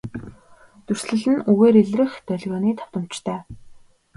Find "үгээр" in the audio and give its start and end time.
1.51-1.75